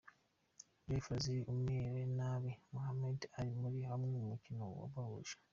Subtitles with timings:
[0.85, 5.33] Joe Frazier amereye nabi Muhammad Ali muri umwe mu mikino yabahuje